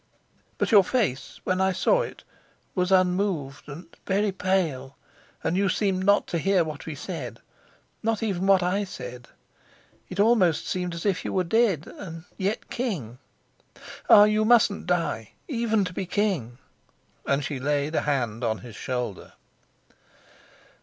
[0.57, 2.23] But your face, when I saw it,
[2.73, 4.97] was unmoved, and very pale,
[5.43, 7.39] and you seemed not to hear what we said,
[8.01, 9.27] not even what I said.
[10.09, 13.19] It almost seemed as if you were dead, and yet king.
[14.09, 16.57] Ah, you mustn't die, even to be king,"
[17.27, 19.33] and she laid a hand on his shoulder.